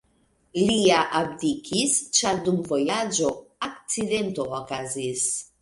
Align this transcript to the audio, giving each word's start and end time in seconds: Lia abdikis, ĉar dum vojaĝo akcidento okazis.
Lia 0.69 1.01
abdikis, 1.19 1.93
ĉar 2.21 2.41
dum 2.49 2.59
vojaĝo 2.71 3.31
akcidento 3.71 4.51
okazis. 4.63 5.29